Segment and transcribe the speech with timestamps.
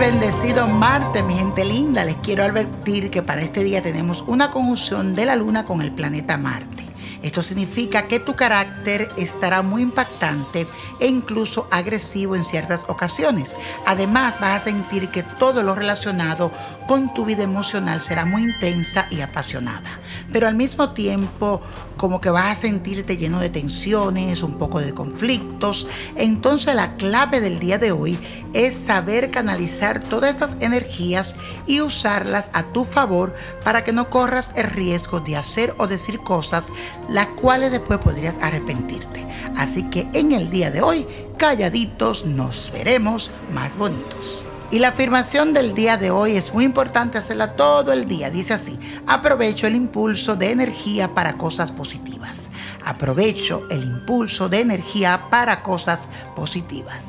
[0.00, 2.04] bendecido Marte, mi gente linda.
[2.04, 5.92] Les quiero advertir que para este día tenemos una conjunción de la Luna con el
[5.92, 6.89] planeta Marte.
[7.22, 10.66] Esto significa que tu carácter estará muy impactante
[10.98, 13.56] e incluso agresivo en ciertas ocasiones.
[13.86, 16.50] Además, vas a sentir que todo lo relacionado
[16.86, 20.00] con tu vida emocional será muy intensa y apasionada.
[20.32, 21.60] Pero al mismo tiempo,
[21.96, 25.86] como que vas a sentirte lleno de tensiones, un poco de conflictos.
[26.16, 28.18] Entonces, la clave del día de hoy
[28.54, 34.50] es saber canalizar todas estas energías y usarlas a tu favor para que no corras
[34.56, 36.70] el riesgo de hacer o decir cosas
[37.10, 39.26] las cuales después podrías arrepentirte.
[39.56, 44.44] Así que en el día de hoy, calladitos, nos veremos más bonitos.
[44.72, 48.30] Y la afirmación del día de hoy es muy importante hacerla todo el día.
[48.30, 52.42] Dice así, aprovecho el impulso de energía para cosas positivas.
[52.84, 57.02] Aprovecho el impulso de energía para cosas positivas.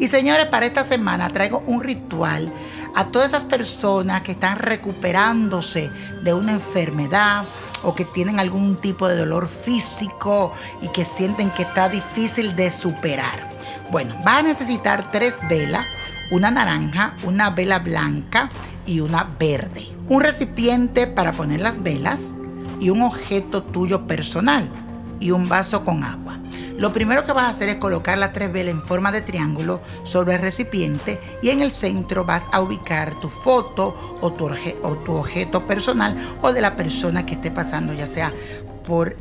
[0.00, 2.52] Y señores, para esta semana traigo un ritual
[2.96, 5.90] a todas esas personas que están recuperándose
[6.22, 7.44] de una enfermedad
[7.84, 12.70] o que tienen algún tipo de dolor físico y que sienten que está difícil de
[12.70, 13.54] superar.
[13.90, 15.86] Bueno, va a necesitar tres velas,
[16.30, 18.50] una naranja, una vela blanca
[18.86, 19.88] y una verde.
[20.08, 22.20] Un recipiente para poner las velas
[22.80, 24.68] y un objeto tuyo personal
[25.20, 26.38] y un vaso con agua.
[26.76, 29.80] Lo primero que vas a hacer es colocar la tres velas en forma de triángulo
[30.02, 35.66] sobre el recipiente y en el centro vas a ubicar tu foto o tu objeto
[35.66, 38.32] personal o de la persona que esté pasando, ya sea
[38.84, 39.16] por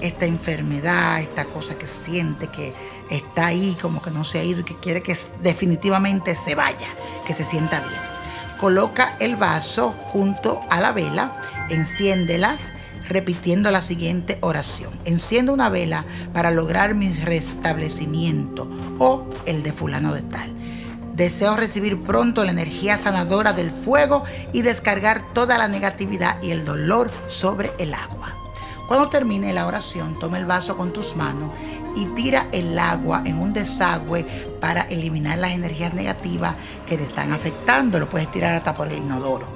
[0.00, 2.74] esta enfermedad, esta cosa que siente que
[3.08, 6.88] está ahí, como que no se ha ido y que quiere que definitivamente se vaya,
[7.26, 8.00] que se sienta bien.
[8.60, 11.32] Coloca el vaso junto a la vela,
[11.70, 12.66] enciéndelas
[13.08, 14.92] repitiendo la siguiente oración.
[15.04, 20.52] Enciendo una vela para lograr mi restablecimiento o el de fulano de tal.
[21.14, 26.64] Deseo recibir pronto la energía sanadora del fuego y descargar toda la negatividad y el
[26.64, 28.34] dolor sobre el agua.
[28.88, 31.52] Cuando termine la oración, toma el vaso con tus manos
[31.96, 34.24] y tira el agua en un desagüe
[34.60, 36.56] para eliminar las energías negativas
[36.86, 37.98] que te están afectando.
[37.98, 39.46] Lo puedes tirar hasta por el inodoro.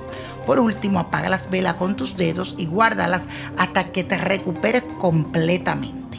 [0.49, 3.25] Por último, apaga las velas con tus dedos y guárdalas
[3.59, 6.19] hasta que te recuperes completamente.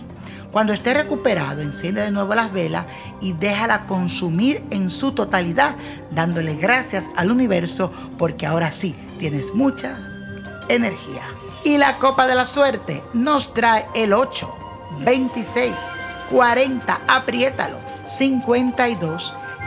[0.52, 2.86] Cuando esté recuperado, enciende de nuevo las velas
[3.22, 5.78] y déjala consumir en su totalidad,
[6.12, 9.98] dándole gracias al universo porque ahora sí tienes mucha
[10.68, 11.24] energía.
[11.64, 14.48] Y la copa de la suerte nos trae el 8,
[15.06, 15.74] 26,
[16.30, 17.78] 40, apriétalo,
[18.16, 19.34] 52,